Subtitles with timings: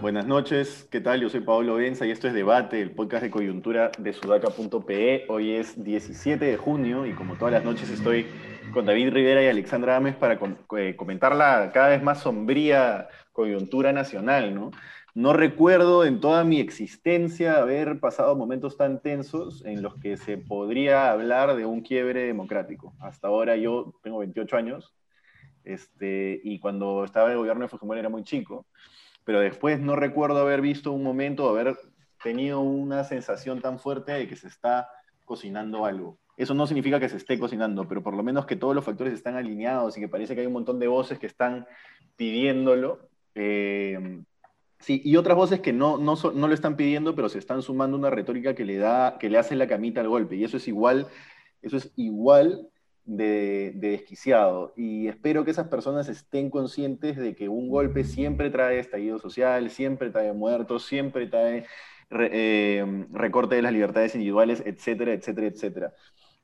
[0.00, 1.20] Buenas noches, ¿qué tal?
[1.20, 5.26] Yo soy Pablo Benza y esto es Debate, el podcast de coyuntura de sudaca.pe.
[5.28, 8.26] Hoy es 17 de junio y como todas las noches estoy
[8.72, 10.40] con David Rivera y Alexandra Ames para
[10.76, 14.70] eh, comentar la cada vez más sombría coyuntura nacional, ¿no?
[15.14, 20.38] No recuerdo en toda mi existencia haber pasado momentos tan tensos en los que se
[20.38, 22.94] podría hablar de un quiebre democrático.
[23.00, 24.94] Hasta ahora yo tengo 28 años
[25.64, 28.66] este, y cuando estaba en el gobierno de Fujimori era muy chico
[29.24, 31.76] pero después no recuerdo haber visto un momento, haber
[32.22, 34.88] tenido una sensación tan fuerte de que se está
[35.24, 36.18] cocinando algo.
[36.36, 39.12] Eso no significa que se esté cocinando, pero por lo menos que todos los factores
[39.12, 41.66] están alineados y que parece que hay un montón de voces que están
[42.16, 43.08] pidiéndolo.
[43.34, 44.22] Eh,
[44.80, 47.96] sí, y otras voces que no, no, no, lo están pidiendo, pero se están sumando
[47.96, 50.36] una retórica que le, da, que le hace la camita al golpe.
[50.36, 51.06] Y eso es igual,
[51.62, 52.70] eso es igual
[53.04, 54.72] de, desquiciado.
[54.76, 59.70] Y espero que esas personas estén conscientes de que un golpe siempre trae estallido social,
[59.70, 61.66] siempre trae muertos, siempre trae
[62.10, 65.94] eh, recorte de las libertades individuales, etcétera, etcétera, etcétera.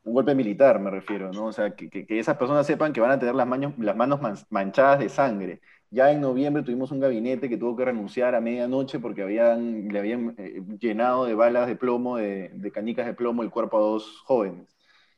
[0.04, 1.46] Un golpe militar, me refiero, ¿no?
[1.46, 4.20] O sea, que, que, esas personas sepan que van a tener las, manos, las manos
[4.50, 5.60] manchadas de sangre.
[5.90, 9.98] Ya en noviembre tuvimos un gabinete que tuvo que renunciar a medianoche porque habían, le
[9.98, 13.80] habían eh, llenado de balas de plomo, de, de canicas de plomo, el cuerpo a
[13.80, 14.76] dos jóvenes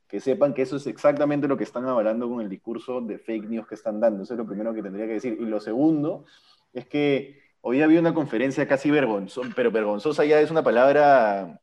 [0.08, 3.48] que sepan que eso es exactamente lo que están avalando con el discurso de fake
[3.48, 4.22] news que están dando.
[4.22, 5.36] Eso es lo primero que tendría que decir.
[5.38, 6.25] Y lo segundo
[6.72, 11.60] es que hoy había una conferencia casi vergonzosa, pero vergonzosa ya es una palabra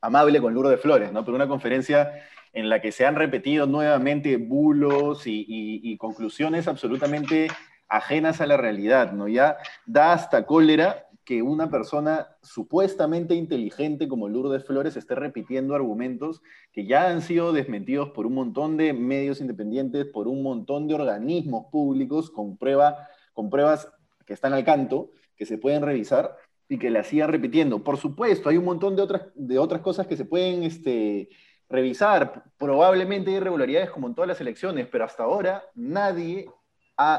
[0.00, 1.24] amable con Lourdes Flores, ¿no?
[1.24, 2.12] Pero una conferencia
[2.52, 7.48] en la que se han repetido nuevamente bulos y, y conclusiones absolutamente
[7.90, 9.28] ajenas a la realidad, ¿no?
[9.28, 16.42] Ya da hasta cólera que una persona supuestamente inteligente como Lourdes Flores esté repitiendo argumentos
[16.72, 20.94] que ya han sido desmentidos por un montón de medios independientes, por un montón de
[20.94, 23.92] organismos públicos con, prueba, con pruebas
[24.26, 26.36] que están al canto, que se pueden revisar
[26.68, 27.82] y que la sigan repitiendo.
[27.84, 31.28] Por supuesto, hay un montón de otras, de otras cosas que se pueden este,
[31.68, 32.44] revisar.
[32.58, 36.48] Probablemente hay irregularidades como en todas las elecciones, pero hasta ahora nadie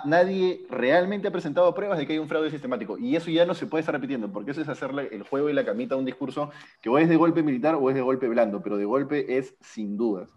[0.06, 2.98] nadie realmente ha presentado pruebas de que hay un fraude sistemático.
[2.98, 5.54] Y eso ya no se puede estar repitiendo, porque eso es hacerle el juego y
[5.54, 8.28] la camita a un discurso que o es de golpe militar o es de golpe
[8.28, 10.30] blando, pero de golpe es sin dudas.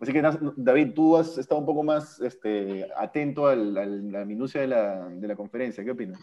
[0.00, 0.22] Así que,
[0.56, 5.28] David, tú has estado un poco más este, atento a la, minucia de la, de
[5.28, 5.84] la conferencia.
[5.84, 6.20] ¿Qué opinas?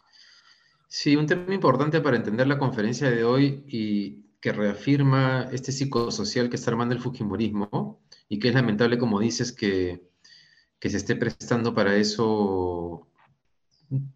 [0.88, 6.50] Sí, un tema importante para entender la conferencia de hoy y que reafirma este psicosocial
[6.50, 10.09] que está armando el Fujimorismo y que es lamentable, como dices, que
[10.80, 13.08] que se esté prestando para eso,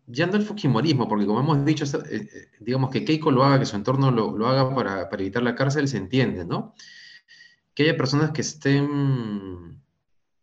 [0.06, 2.30] ya no el Fujimorismo, porque como hemos dicho, eh, eh,
[2.60, 5.98] digamos que Keiko lo haga, que su entorno lo, haga para, evitar la cárcel, se
[5.98, 6.74] entiende, ¿no?
[7.74, 9.82] Que haya personas que estén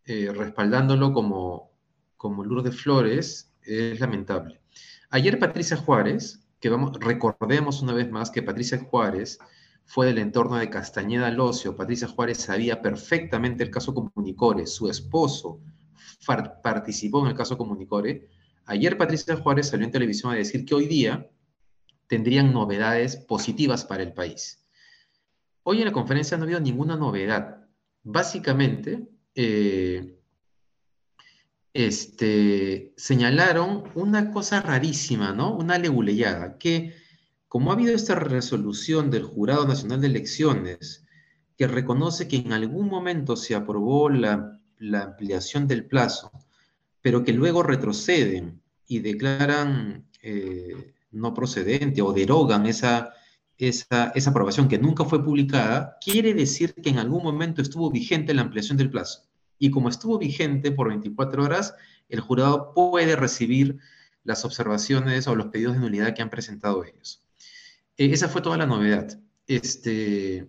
[0.05, 1.71] eh, respaldándolo como,
[2.17, 4.61] como Lourdes Flores es lamentable.
[5.11, 9.39] Ayer Patricia Juárez, que vamos, recordemos una vez más que Patricia Juárez
[9.87, 11.77] fue del entorno de Castañeda Locio.
[11.77, 15.61] Patricia Juárez sabía perfectamente el caso Comunicore, su esposo
[16.62, 18.28] participó en el caso Comunicore.
[18.66, 21.28] Ayer Patricia Juárez salió en televisión a decir que hoy día
[22.06, 24.66] tendrían novedades positivas para el país.
[25.62, 27.69] Hoy en la conferencia no ha habido ninguna novedad.
[28.03, 30.19] Básicamente, eh,
[31.72, 35.54] este, señalaron una cosa rarísima, ¿no?
[35.54, 36.94] Una leguleyada, que
[37.47, 41.04] como ha habido esta resolución del Jurado Nacional de Elecciones
[41.56, 46.33] que reconoce que en algún momento se aprobó la la ampliación del plazo,
[47.01, 53.13] pero que luego retroceden y declaran eh, no procedente o derogan esa,
[53.59, 58.35] esa, esa aprobación que nunca fue publicada, quiere decir que en algún momento estuvo vigente
[58.35, 59.29] la ampliación del plazo.
[59.59, 61.75] Y como estuvo vigente por 24 horas,
[62.09, 63.79] el jurado puede recibir
[64.25, 67.23] las observaciones o los pedidos de nulidad que han presentado ellos.
[67.97, 69.21] Eh, esa fue toda la novedad.
[69.47, 70.49] Este,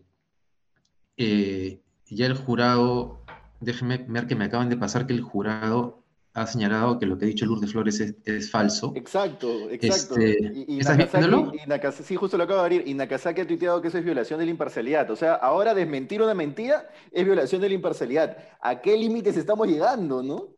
[1.18, 3.21] eh, ya el jurado
[3.62, 6.04] déjenme ver que me acaban de pasar que el jurado
[6.34, 8.94] ha señalado que lo que ha dicho Lourdes Flores es, falso.
[8.96, 10.18] Exacto, exacto.
[10.18, 10.78] Este, y,
[11.68, 12.84] Nakazaki, sí, justo lo acabo de abrir.
[12.88, 15.10] Y Nakazaki ha tuiteado que eso es violación de la imparcialidad.
[15.12, 18.38] O sea, ahora desmentir una mentira es violación de la imparcialidad.
[18.62, 20.56] ¿A qué límites estamos llegando, no?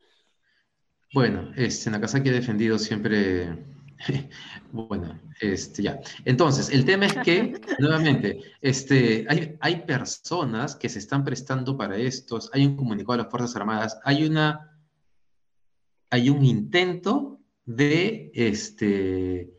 [1.11, 3.72] Bueno, este, Nakazaki ha defendido siempre
[4.71, 5.99] Bueno, este, ya.
[6.25, 11.97] Entonces, el tema es que, nuevamente, este, hay, hay personas que se están prestando para
[11.97, 14.79] estos, hay un comunicado de las Fuerzas Armadas, hay una,
[16.09, 19.53] hay un intento de, este,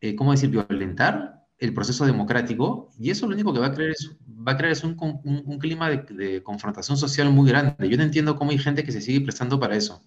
[0.00, 3.90] eh, ¿cómo decir?, violentar el proceso democrático y eso lo único que va a crear
[3.90, 7.88] es, va a crear es un, un, clima de, de, confrontación social muy grande.
[7.88, 10.04] Yo no entiendo cómo hay gente que se sigue prestando para eso.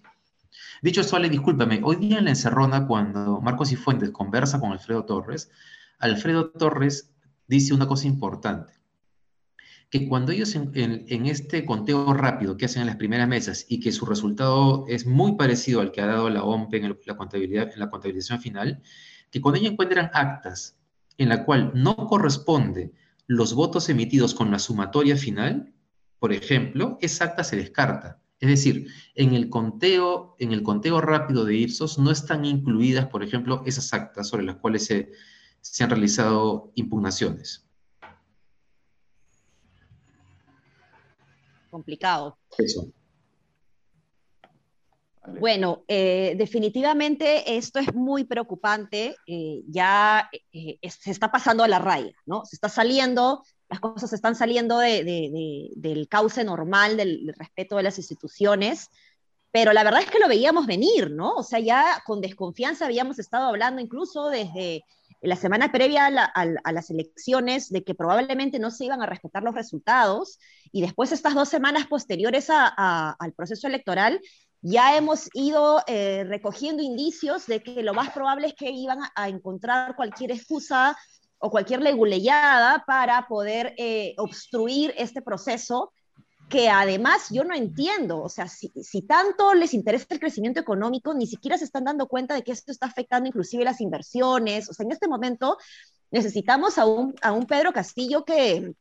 [0.82, 4.72] Dicho esto, Ale, discúlpame, hoy día en la encerrona, cuando Marcos y Fuentes conversa con
[4.72, 5.48] Alfredo Torres,
[6.00, 7.14] Alfredo Torres
[7.46, 8.72] dice una cosa importante,
[9.90, 13.78] que cuando ellos en, en, este conteo rápido que hacen en las primeras mesas y
[13.78, 17.70] que su resultado es muy parecido al que ha dado la OMP en, la, contabilidad,
[17.72, 18.82] en la contabilización final,
[19.30, 20.76] que cuando ellos encuentran actas
[21.16, 22.90] en la cual no corresponde
[23.28, 25.72] los votos emitidos con la sumatoria final,
[26.18, 28.21] por ejemplo, esa acta se descarta.
[28.42, 33.22] Es decir, en el conteo, en el conteo rápido de Ipsos no están incluidas, por
[33.22, 35.12] ejemplo, esas actas sobre las cuales se,
[35.84, 37.64] han realizado impugnaciones.
[41.70, 42.36] Complicado.
[42.58, 42.92] Eso.
[45.38, 49.14] Bueno, eh, definitivamente esto es muy preocupante.
[49.24, 52.44] Eh, ya eh, se está pasando a la raya, ¿no?
[52.44, 58.90] Se está saliendo las cosas están saliendo del cauce normal del, respeto de las instituciones,
[59.50, 61.32] pero la verdad es que lo veíamos venir, ¿no?
[61.36, 64.84] O sea, ya con desconfianza habíamos estado hablando incluso desde
[65.22, 69.54] la semana previa a, las elecciones de que probablemente no se iban a respetar los
[69.54, 70.38] resultados
[70.70, 74.20] y después estas dos semanas posteriores al proceso electoral
[74.60, 79.28] ya hemos ido eh, recogiendo indicios de que lo más probable es que iban a
[79.30, 80.94] encontrar cualquier excusa
[81.42, 85.92] o cualquier leguleyada para poder eh, obstruir este proceso
[86.48, 88.70] que además yo no entiendo, o sea, si,
[89.02, 92.70] tanto les interesa el crecimiento económico, ni siquiera se están dando cuenta de que esto
[92.70, 95.56] está afectando inclusive las inversiones, o sea, en este momento
[96.10, 98.74] necesitamos a un, a un Pedro Castillo que,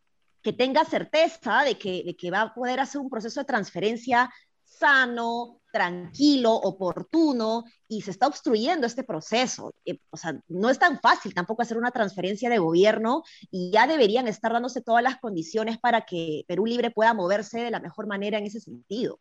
[0.43, 4.29] que tenga certeza de que, de que va a poder hacer un proceso de transferencia
[4.65, 9.73] sano, tranquilo, oportuno, y se está obstruyendo este proceso.
[9.85, 13.87] Eh, o sea, no es tan fácil tampoco hacer una transferencia de gobierno y ya
[13.87, 18.07] deberían estar dándose todas las condiciones para que Perú Libre pueda moverse de la mejor
[18.07, 19.19] manera en ese sentido.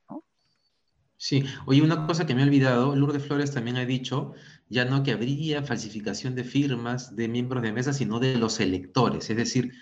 [1.16, 4.32] Sí, oye, una cosa que me he olvidado, Lourdes Flores también ha dicho,
[4.70, 9.28] ya no que habría falsificación de firmas de miembros de mesa, sino de los electores,
[9.28, 9.74] es decir,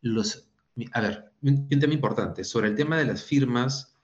[0.00, 0.48] los,
[0.92, 3.95] a ver, un tema importante, sobre el tema de las firmas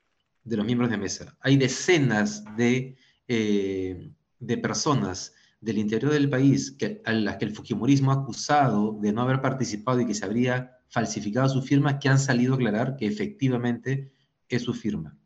[0.44, 1.36] de los miembros de mesa.
[1.40, 2.96] Hay decenas de,
[3.28, 8.98] eh, de personas del interior del país que, a las que el Fujimorismo ha acusado
[9.00, 12.56] de no haber participado y que se habría falsificado su firma, que han salido a
[12.56, 14.12] aclarar que efectivamente
[14.48, 15.16] es su firma.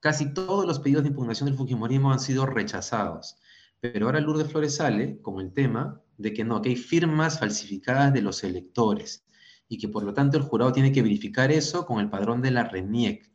[0.00, 3.36] Casi todos los pedidos de impugnación del Fujimorismo han sido rechazados,
[3.80, 8.12] pero ahora Lourdes Flores sale con el tema de que no, que hay firmas falsificadas
[8.12, 9.24] de los electores
[9.68, 12.50] y que por lo tanto el jurado tiene que verificar eso con el padrón de
[12.50, 13.29] la RENIEC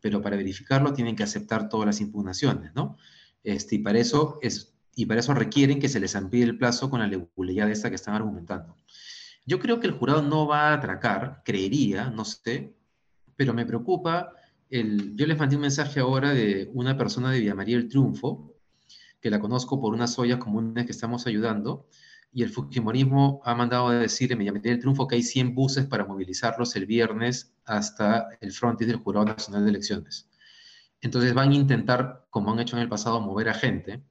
[0.00, 2.96] pero para verificarlo tienen que aceptar todas las impugnaciones, ¿no?
[3.42, 6.90] Este, y, para eso es, y para eso requieren que se les amplíe el plazo
[6.90, 8.76] con la legalidad esta que están argumentando.
[9.46, 12.74] Yo creo que el jurado no va a atracar, creería, no sé,
[13.36, 14.32] pero me preocupa,
[14.68, 18.54] el, yo les mandé un mensaje ahora de una persona de Villa María del Triunfo,
[19.20, 21.86] que la conozco por unas ollas comunes que estamos ayudando,
[22.32, 25.86] y el Fujimorismo ha mandado a decir en Mediamérica del Triunfo que hay 100 buses
[25.86, 30.28] para movilizarlos el viernes hasta el frontis del Jurado Nacional de Elecciones.
[31.00, 34.02] Entonces van a intentar, como han hecho en el pasado, mover a gente.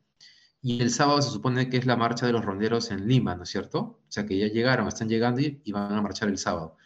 [0.61, 3.43] Y el sábado se supone que es la marcha de los ronderos en Lima, ¿no
[3.43, 3.79] es cierto?
[3.79, 6.77] O sea que ya llegaron, están llegando y, van a marchar el sábado.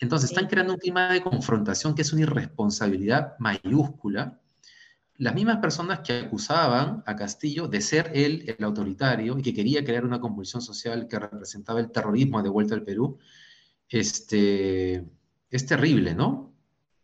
[0.00, 4.41] Entonces están creando un clima de confrontación que es una irresponsabilidad mayúscula
[5.18, 9.84] las mismas personas que acusaban a Castillo de ser él el autoritario y que quería
[9.84, 13.18] crear una convulsión social que representaba el terrorismo de vuelta al Perú,
[13.88, 15.04] este,
[15.50, 16.52] es terrible, ¿no?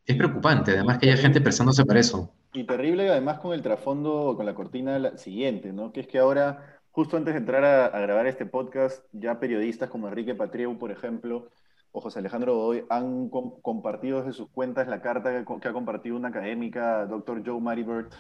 [0.07, 2.33] Es preocupante, además que haya gente pensándose para eso.
[2.55, 5.93] Y terrible además con el trasfondo, con la cortina siguiente, ¿no?
[5.93, 9.91] Que es que ahora, justo antes de entrar a, a grabar este podcast, ya periodistas
[9.91, 11.51] como Enrique Patrieu, por ejemplo,
[11.93, 16.29] o José Alejandro Godoy han compartido desde sus cuentas la carta que, ha compartido una
[16.29, 18.13] académica, doctor Joe Maribert,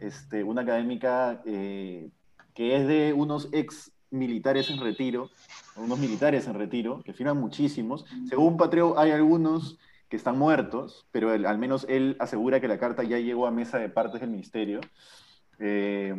[0.00, 2.10] este, una académica eh,
[2.54, 5.30] que es de unos ex militares en retiro,
[5.76, 8.06] unos militares en retiro, que firman muchísimos.
[8.28, 13.02] Según Patreo, hay algunos que están muertos, pero al menos él asegura que la carta
[13.02, 14.80] ya llegó a mesa de partes del ministerio.
[15.58, 16.14] Eh,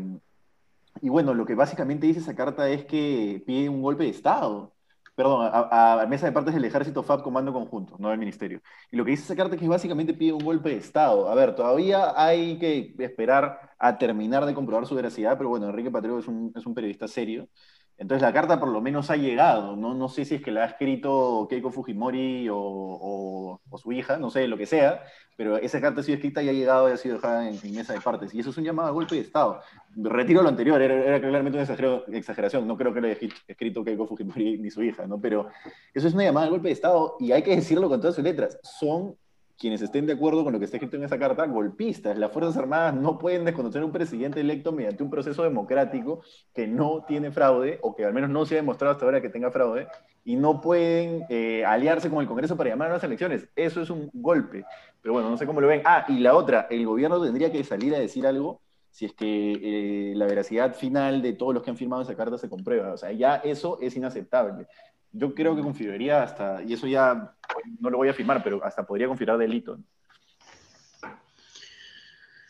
[1.02, 4.74] y bueno, lo que básicamente dice esa carta es que pide un golpe de Estado
[5.18, 8.62] perdón, a, mesa de partes del ejército FAB Comando Conjunto, no del ministerio.
[8.92, 11.28] Y lo que dice esa carta es que básicamente pide un golpe de Estado.
[11.28, 15.90] A ver, todavía hay que esperar a terminar de comprobar su veracidad, pero bueno, Enrique
[15.90, 17.50] Patricio es un, es un periodista serio
[18.00, 20.64] Entonces la carta por lo menos ha llegado, no, no sé si es que la
[20.64, 25.04] ha escrito Keiko Fujimori o, su hija, no sé, lo que sea,
[25.36, 27.94] pero esa carta ha sido escrita y ha llegado y ha sido dejada en, mesa
[27.94, 28.34] de partes.
[28.34, 29.62] Y eso es un llamado a golpe de Estado.
[29.96, 34.58] Retiro lo anterior, era, claramente una exageración, no creo que lo haya escrito Keiko Fujimori
[34.60, 35.20] ni su hija, ¿no?
[35.20, 35.48] pero
[35.94, 38.24] eso es una llamada a golpe de Estado y hay que decirlo con todas sus
[38.24, 38.60] letras.
[38.62, 39.16] Son
[39.58, 42.18] quienes estén de acuerdo con lo que está escrito en esa carta, golpistas.
[42.18, 46.22] Las Fuerzas Armadas no pueden desconocer a un presidente electo mediante un proceso democrático
[46.54, 49.30] que no tiene fraude, o que al menos no se ha demostrado hasta ahora que
[49.30, 49.88] tenga fraude,
[50.24, 53.48] y no pueden eh, aliarse con el Congreso para llamar a las elecciones.
[53.56, 54.64] Eso es un golpe.
[55.02, 55.82] Pero bueno, no sé cómo lo ven.
[55.86, 58.62] Ah, y la otra, el gobierno tendría que salir a decir algo
[58.92, 62.38] si es que eh, la veracidad final de todos los que han firmado esa carta
[62.38, 62.94] se comprueba.
[62.94, 64.68] O sea, ya eso es inaceptable
[65.12, 67.36] yo creo que configuraría hasta, y eso ya
[67.80, 69.78] no lo voy a firmar, pero hasta podría configurar delito.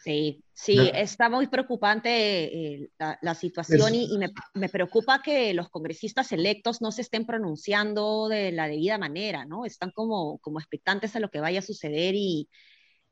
[0.03, 2.89] Sí, sí, está muy preocupante eh,
[3.21, 4.17] la, situación y,
[4.53, 9.65] me, preocupa que los congresistas electos no se estén pronunciando de la debida manera, ¿no?
[9.65, 12.47] Están como, como expectantes a lo que vaya a suceder y,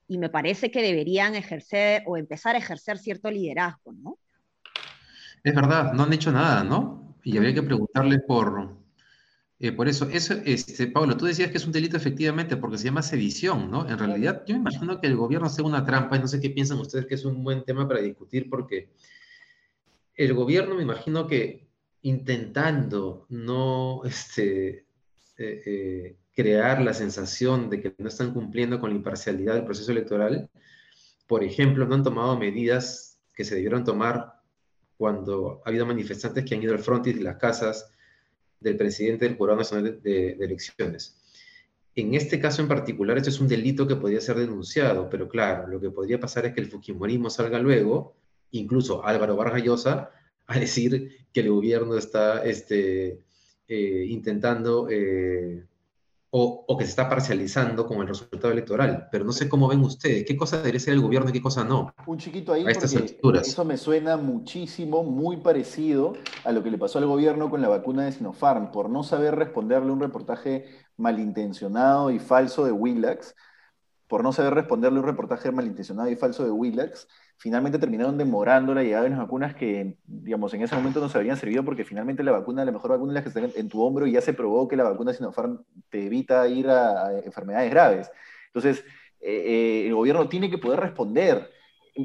[0.08, 4.18] y me parece que deberían ejercer o empezar a ejercer cierto liderazgo, ¿no?
[5.44, 7.18] Es verdad, no han hecho nada, ¿no?
[7.24, 8.78] Y habría que preguntarle por,
[9.60, 12.86] eh, por eso, eso este, Pablo, tú decías que es un delito efectivamente porque se
[12.86, 13.90] llama sedición, ¿no?
[13.90, 16.50] En realidad, yo me imagino que el gobierno hace una trampa y no sé qué
[16.50, 18.90] piensan ustedes que es un buen tema para discutir porque
[20.16, 21.68] el gobierno me imagino que
[22.02, 24.86] intentando no este,
[25.38, 29.92] eh, eh, crear la sensación de que no están cumpliendo con la imparcialidad del proceso
[29.92, 30.50] electoral,
[31.28, 34.34] por ejemplo, no han tomado medidas que se debieron tomar
[34.98, 37.90] cuando ha habido manifestantes que han ido al frontis de las casas
[38.60, 41.18] del presidente del Jurado Nacional de, Elecciones.
[41.96, 45.68] En este caso en particular, esto es un delito que podría ser denunciado, pero claro,
[45.68, 48.16] lo que podría pasar es que el Fujimorismo salga luego,
[48.52, 49.86] incluso Álvaro Vargas
[50.48, 53.20] a decir que el gobierno está este,
[53.68, 55.66] eh, intentando eh,
[56.38, 59.08] o, que se está parcializando con el resultado electoral.
[59.10, 61.64] Pero no sé cómo ven ustedes, qué cosa debería ser el gobierno y qué cosa
[61.64, 61.94] no.
[62.06, 62.66] Un chiquito ahí,
[63.22, 66.14] porque eso me suena muchísimo, muy parecido
[66.44, 69.36] a lo que le pasó al gobierno con la vacuna de Sinopharm, por no saber
[69.36, 70.66] responderle un reportaje
[70.98, 73.34] malintencionado y falso de Willax,
[74.08, 78.84] por no saber responderle un reportaje malintencionado y falso de Willax, finalmente terminaron demorando la
[78.84, 82.24] llegada de unas vacunas que, digamos, en ese momento no se habrían servido porque finalmente
[82.24, 84.34] la vacuna, la mejor vacuna es la que está en tu hombro y ya se
[84.34, 88.12] probó que la vacuna Sinopharm te evita ir a, enfermedades graves.
[88.48, 88.84] Entonces,
[89.22, 91.52] eh, eh, el gobierno tiene que poder responder.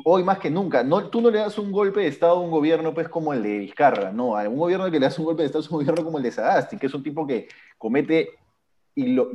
[0.04, 2.50] Hoy más que nunca, no, tú no le das un golpe de Estado a un
[2.50, 5.42] gobierno pues como el de Vizcarra, no, a un gobierno que le das un golpe
[5.42, 8.28] de Estado es un gobierno como el de Sagasti, que es un tipo que comete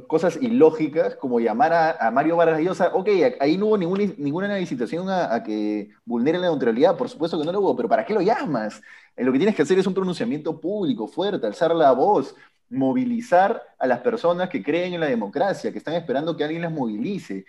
[0.08, 3.10] cosas ilógicas como llamar a, Mario Vargas Llosa, ok,
[3.40, 7.62] ahí no hubo ninguna, ninguna a, que vulnere la neutralidad, por supuesto que no lo
[7.62, 8.82] hubo, pero ¿para qué lo llamas?
[9.16, 12.36] Lo que tienes que hacer es un pronunciamiento público, fuerte, alzar la voz,
[12.70, 16.72] movilizar a las personas que creen en la democracia, que están esperando que alguien las
[16.72, 17.46] movilice.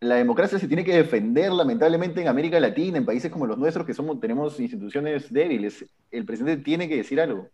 [0.00, 3.86] La democracia se tiene que defender, lamentablemente, en América Latina, en países como los nuestros,
[3.86, 5.84] que somos, tenemos instituciones débiles.
[6.10, 7.48] El presidente tiene que decir algo.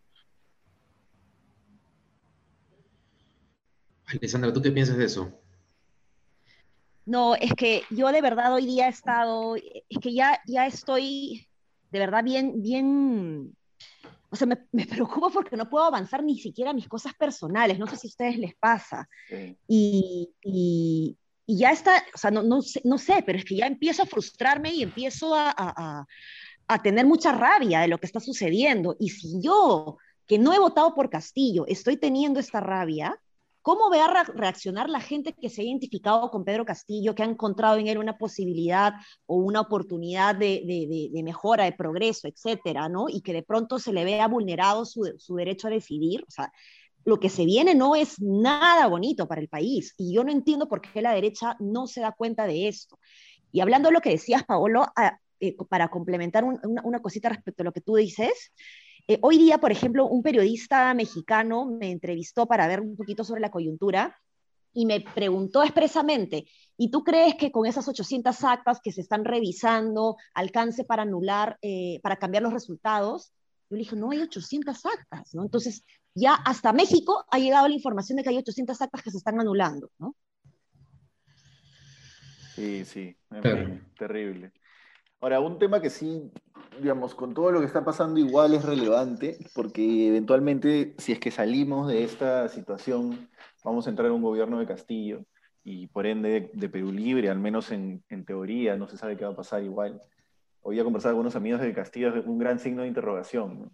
[4.18, 5.32] Alessandra, ¿tú qué piensas de eso?
[7.04, 11.48] No, es que yo de verdad hoy día he estado, es que ya, ya estoy
[11.92, 13.54] de verdad bien, bien,
[14.30, 17.86] o sea, me, me preocupo porque no puedo avanzar ni siquiera mis cosas personales, no
[17.86, 19.08] sé si a ustedes les pasa.
[19.68, 21.16] Y, y,
[21.46, 24.06] ya está, o sea, no, no, sé, no, sé, pero es que ya empiezo a
[24.06, 26.06] frustrarme y empiezo a, a,
[26.66, 28.96] a tener mucha rabia de lo que está sucediendo.
[28.98, 33.20] Y si yo, que no he votado por Castillo, estoy teniendo esta rabia,
[33.62, 37.26] ¿Cómo va a reaccionar la gente que se ha identificado con Pedro Castillo, que ha
[37.26, 38.94] encontrado en él una posibilidad
[39.26, 43.08] o una oportunidad de, mejora, de progreso, etcétera, ¿no?
[43.08, 46.24] Y que de pronto se le vea vulnerado su, derecho a decidir.
[46.26, 46.52] O sea,
[47.04, 49.94] lo que se viene no es nada bonito para el país.
[49.96, 52.98] Y yo no entiendo por qué la derecha no se da cuenta de esto.
[53.52, 57.64] Y hablando de lo que decías, Paolo, ah, eh, para complementar una cosita respecto a
[57.64, 58.52] lo que tú dices,
[59.08, 63.40] eh, hoy día, por ejemplo, un periodista mexicano me entrevistó para ver un poquito sobre
[63.40, 64.16] la coyuntura
[64.72, 66.46] y me preguntó expresamente,
[66.78, 71.58] ¿y tú crees que con esas 800 actas que se están revisando alcance para anular,
[71.62, 73.32] eh, para cambiar los resultados?
[73.68, 75.42] Yo le dije, no hay 800 actas, ¿no?
[75.42, 79.18] Entonces, ya hasta México ha llegado la información de que hay 800 actas que se
[79.18, 80.14] están anulando, ¿no?
[82.54, 83.16] Sí, sí,
[83.98, 84.52] terrible.
[85.20, 86.30] Ahora, un tema que sí,
[86.80, 91.30] digamos, con todo lo que está pasando igual es relevante, porque eventualmente, si es que
[91.30, 93.28] salimos de esta situación,
[93.64, 95.24] vamos a entrar en un gobierno de Castillo
[95.64, 99.32] y por ende de, Perú Libre, al menos en, teoría, no se sabe qué va
[99.32, 100.00] a pasar igual.
[100.62, 103.70] Hoy a conversar con algunos amigos de Castillo es un gran signo de interrogación.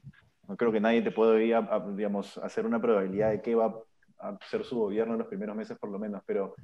[0.47, 3.75] No creo que nadie te pueda digamos, hacer una probabilidad de qué va
[4.19, 6.55] a ser su gobierno en los primeros meses por lo menos, pero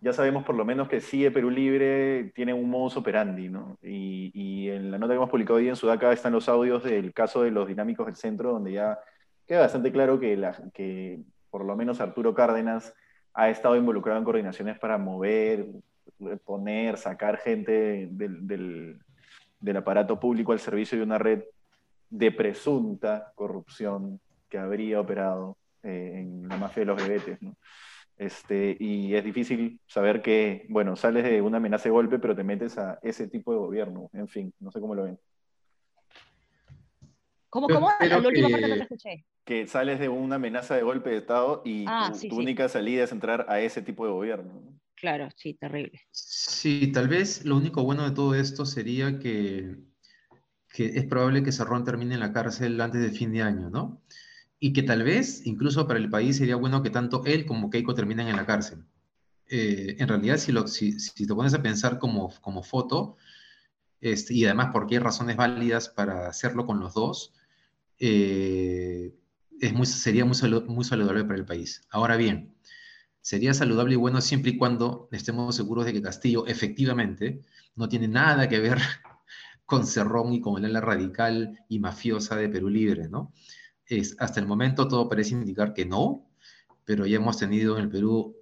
[0.00, 3.78] ya sabemos por lo menos que sigue Perú Libre tiene un modus operandi, ¿no?
[3.82, 7.42] Y, en la nota que hemos publicado hoy en Sudaca están los audios del caso
[7.42, 8.98] de los dinámicos del centro, donde ya
[9.46, 12.94] queda bastante claro que, por lo menos Arturo Cárdenas
[13.32, 15.66] ha estado involucrado en coordinaciones para mover,
[16.44, 18.98] poner, sacar gente del,
[19.76, 21.42] aparato público al servicio de una red
[22.10, 27.56] de presunta corrupción que habría operado eh, en la mafia de los brevetes, ¿no?
[28.18, 32.42] Este, y es difícil saber que, bueno, sales de una amenaza de golpe, pero te
[32.42, 34.10] metes a ese tipo de gobierno.
[34.12, 35.18] En fin, no sé cómo lo ven.
[37.48, 37.90] ¿Cómo, cómo?
[38.00, 39.24] La última parte no te escuché.
[39.44, 43.12] Que sales de una amenaza de golpe de Estado y ah, tu, única salida es
[43.12, 44.62] entrar a ese tipo de gobierno.
[44.96, 46.00] Claro, sí, terrible.
[46.10, 49.76] Sí, tal vez lo único bueno de todo esto sería que,
[50.72, 54.02] que es probable que Cerrón termine en la cárcel antes de fin de año, ¿no?
[54.60, 57.94] Y que tal vez incluso para el país sería bueno que tanto él como Keiko
[57.94, 58.84] terminen en la cárcel.
[59.50, 63.16] Eh, en realidad, si, lo, si, si, te pones a pensar como, como foto,
[64.00, 67.32] este, y además porque hay razones válidas para hacerlo con los dos,
[67.98, 69.14] eh,
[69.60, 70.36] es muy, sería muy,
[70.66, 71.82] muy saludable para el país.
[71.90, 72.54] Ahora bien,
[73.20, 77.42] sería saludable y bueno siempre y cuando estemos seguros de que Castillo efectivamente
[77.74, 78.78] no tiene nada que ver
[79.66, 83.32] con Cerrón y con el ala radical y mafiosa de Perú Libre, ¿no?
[83.88, 86.28] Es, hasta el momento todo parece indicar que no,
[86.84, 88.36] pero ya hemos tenido en el Perú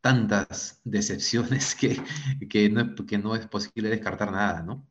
[0.00, 2.00] tantas decepciones que,
[2.48, 4.86] que, no, que no es posible descartar nada, ¿no?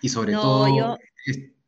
[0.00, 0.96] Y sobre todo,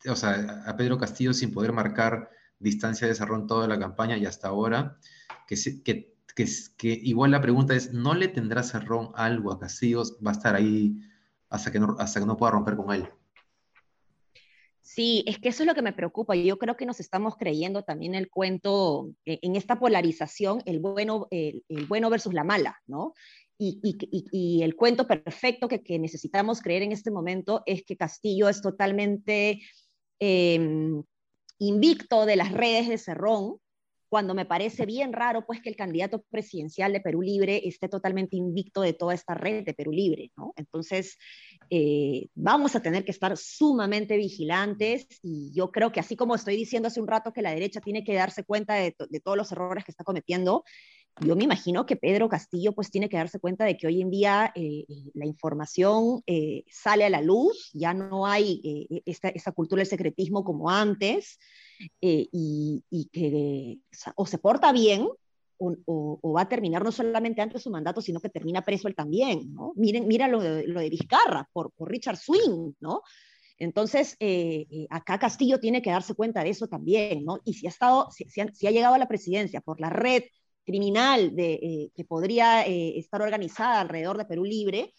[0.09, 4.26] o sea, a Pedro Castillo sin poder marcar distancia de Cerrón toda la campaña y
[4.26, 4.99] hasta ahora,
[5.47, 10.02] que, que, que, que, igual la pregunta es, ¿no le tendrá Cerrón algo a Castillo?
[10.25, 11.00] Va a estar ahí
[11.49, 13.09] hasta que no, hasta que no pueda romper con él.
[14.87, 16.37] Sí, es que eso es lo que me preocupa.
[16.37, 21.26] Yo creo que nos estamos creyendo también el cuento, eh, en esta polarización, el bueno,
[21.33, 23.12] el, bueno versus la mala, ¿no?
[23.59, 28.49] Y, y, el cuento perfecto que, que, necesitamos creer en este momento es que Castillo
[28.49, 29.61] es totalmente
[30.21, 31.02] em,
[31.59, 33.57] invicto de las redes de Cerrón,
[34.09, 38.37] cuando me parece bien raro pues que el candidato presidencial de Perú Libre esté totalmente
[38.37, 40.52] invicto de toda esta red de Perú Libre, ¿no?
[40.57, 41.18] Entonces,
[41.70, 46.57] eh, vamos a tener que estar sumamente vigilantes y yo creo que así como estoy
[46.57, 49.50] diciendo hace un rato que la derecha tiene que darse cuenta de, de todos los
[49.52, 50.64] errores que está cometiendo,
[51.20, 54.11] yo me imagino que Pedro Castillo pues tiene que darse cuenta de que hoy en
[54.11, 56.22] día eh, eh, la información
[56.70, 61.38] sale a la luz, ya no hay esta, esta, cultura del secretismo como antes,
[62.00, 63.79] y, y, que
[64.14, 65.09] o se porta bien
[65.59, 68.95] o, va a terminar no solamente antes de su mandato, sino que termina preso él
[68.95, 69.73] también, ¿no?
[69.77, 73.03] Miren, mira lo de, lo de Vizcarra, por, por Richard Swing, ¿no?
[73.59, 77.40] Entonces, eh, eh, acá Castillo tiene que darse cuenta de eso también, ¿no?
[77.45, 80.25] Y si ha, estado, si, ha, llegado a la presidencia por la red
[80.64, 84.92] criminal de, eh, que podría estar organizada alrededor de Perú Libre,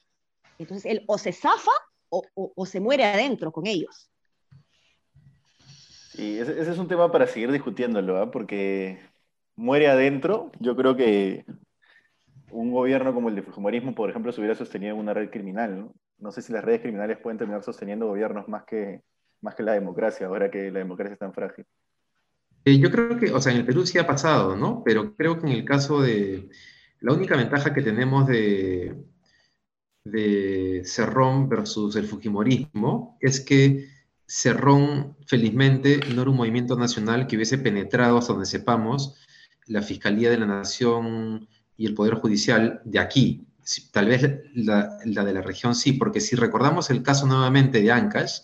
[0.57, 1.71] entonces él o se zafa
[2.09, 4.09] o, o, se muere adentro con ellos.
[6.13, 8.27] Y ese, ese, es un tema para seguir discutiéndolo, ¿eh?
[8.31, 8.99] porque
[9.57, 11.45] muere adentro, yo creo que
[12.51, 15.77] un gobierno como el de Fujimorismo, por ejemplo, se hubiera sostenido una red criminal.
[15.77, 15.93] ¿no?
[16.19, 19.01] no sé si las redes criminales pueden terminar sosteniendo gobiernos más que,
[19.41, 21.65] más que la democracia, ahora que la democracia es tan frágil.
[22.65, 24.83] Eh, yo creo que, o sea, en el Perú sí ha pasado, ¿no?
[24.83, 26.49] Pero creo que en el caso de...
[26.99, 28.95] La única ventaja que tenemos de,
[30.03, 33.87] de Cerrón versus el Fujimorismo es que
[34.25, 39.15] Cerrón, felizmente, no era un movimiento nacional que hubiese penetrado hasta donde sepamos
[39.67, 43.47] la Fiscalía de la Nación y el Poder Judicial de aquí.
[43.91, 48.39] Tal vez la, de la región sí, porque si recordamos el caso nuevamente de Ancash,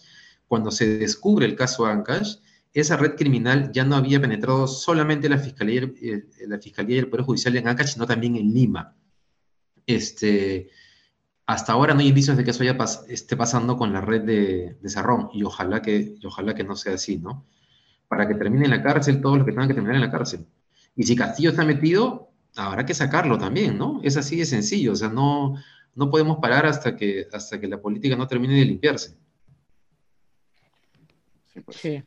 [0.47, 2.35] cuando se descubre el caso Ancash,
[2.73, 7.07] esa red criminal ya no había penetrado solamente la Fiscalía, eh, la Fiscalía y el
[7.07, 8.95] Poder Judicial en Ancash, sino también en Lima.
[9.85, 10.69] Este,
[11.45, 14.77] hasta ahora no hay indicios de que eso ya esté pasando con la red de,
[14.81, 17.45] de Sarrón, y ojalá, que, y ojalá que no sea así, ¿no?
[18.07, 20.47] Para que termine en la cárcel todos los que tengan que terminar en la cárcel.
[20.95, 23.99] Y si Castillo está metido, habrá que sacarlo también, ¿no?
[24.03, 25.55] Es así de sencillo, o sea, no,
[25.95, 29.17] no podemos parar hasta que, hasta que la política no termine de limpiarse.
[31.53, 31.77] Sí, pues.
[31.77, 32.03] sí.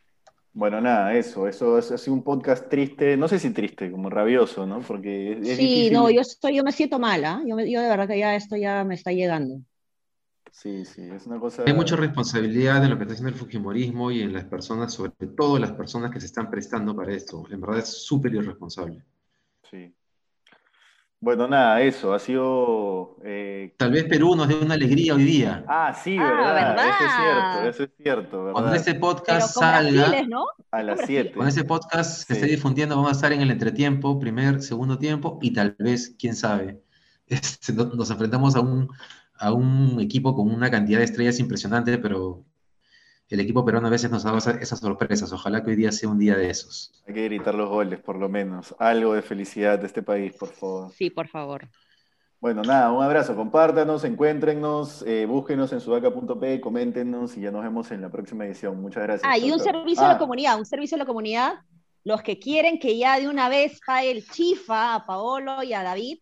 [0.53, 4.67] Bueno, nada, eso, eso ha sido un podcast triste, no sé si triste, como rabioso,
[4.67, 4.81] ¿no?
[4.81, 8.35] Porque Sí, no, yo, estoy, yo me siento mala, yo, yo de verdad que ya
[8.35, 9.61] esto ya me está llegando.
[10.51, 11.65] Sí, sí, es una cosa...
[11.67, 15.13] Hay mucha responsabilidad en lo que está haciendo el Fujimorismo y en las personas, sobre
[15.37, 17.45] todo las personas que se están prestando para esto.
[17.51, 19.05] En verdad es súper irresponsable.
[19.71, 19.95] Sí.
[21.19, 23.17] Bueno, nada, eso, ha sido...
[23.25, 25.65] eh, Tal vez Perú nos dé una alegría hoy día.
[25.67, 28.77] Ah, sí, Ah, verdad, eso es cierto, eso es cierto, Cuando ¿verdad?
[28.77, 30.47] este Pero podcast salga, ¿no?
[30.71, 31.17] A las Brasil.
[31.23, 31.33] 7.
[31.35, 32.53] cuando este podcast se esté Sí.
[32.55, 36.83] difundiendo, vamos a estar en el entretiempo, primer, segundo tiempo, y tal vez, quién sabe,
[37.27, 38.89] este, no- nos enfrentamos a un,
[39.39, 42.45] a un equipo con una cantidad de estrellas impresionante, pero
[43.29, 45.33] el equipo peruano a veces nos da esa- esas sorpresas.
[45.33, 46.93] Ojalá que hoy día sea un día de esos.
[47.09, 48.75] Hay que gritar los goles, por lo menos.
[48.79, 50.93] Algo de felicidad de este país, por favor.
[50.93, 51.69] Sí, por favor.
[52.39, 53.35] Bueno, nada, un abrazo.
[53.35, 58.81] Compártanos, encuéntrenos, eh, búsquenos en sudaca.p, coméntenos y ya nos vemos en la próxima edición.
[58.81, 59.29] Muchas gracias.
[59.31, 61.55] Ah, y un servicio a Ah, la comunidad, un servicio a la comunidad.
[62.05, 65.83] Los que quieren que ya de una vez pague el chifa a Paolo y a
[65.83, 66.19] David,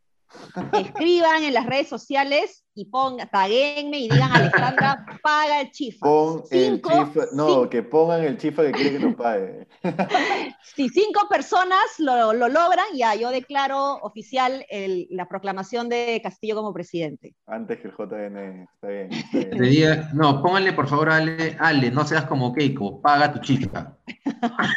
[0.73, 6.05] escriban en las redes sociales y pongan, taguenme y digan Alejandra, paga el chifa.
[6.07, 9.69] Pon el Cinco- chifa, no, cinco- que pongan el chifa que quiere que nos pague.
[10.75, 16.57] si cinco personas lo, lo logran, ya yo declaro oficial el- la proclamación de Castillo
[16.57, 17.35] como presidente.
[17.47, 19.13] Antes que el JN, está bien.
[19.13, 19.51] está bien.
[19.51, 23.39] Te diga- no, pónganle por favor a Ale, Ale, no seas como Keiko, paga tu
[23.41, 23.97] chica.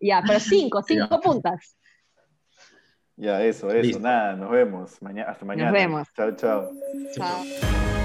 [0.00, 1.76] Ya, pero cinco, cinco puntas.
[3.16, 4.00] Ya, eso, eso, Listo.
[4.00, 5.00] nada, nos vemos.
[5.00, 5.72] Mañana, hasta mañana.
[5.72, 6.08] vemos.
[6.14, 6.70] Chao, chao.
[7.14, 7.95] Chao.